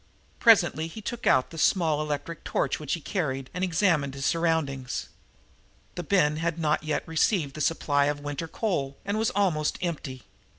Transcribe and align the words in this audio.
Presently 0.39 0.87
he 0.87 0.99
took 0.99 1.27
out 1.27 1.51
the 1.51 1.59
small 1.59 2.01
electric 2.01 2.43
torch 2.43 2.79
which 2.79 2.93
he 2.93 3.01
carried 3.01 3.51
and 3.53 3.63
examined 3.63 4.15
his 4.15 4.25
surroundings. 4.25 5.09
The 5.93 6.01
bin 6.01 6.37
had 6.37 6.57
not 6.57 6.81
yet 6.83 7.07
received 7.07 7.53
the 7.53 7.61
supply 7.61 8.05
of 8.05 8.19
winter 8.19 8.47
coal 8.47 8.97
and 9.05 9.19
was 9.19 9.29
almost 9.29 9.77
empty. 9.79 10.23